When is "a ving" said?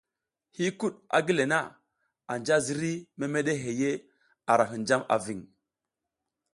5.15-5.43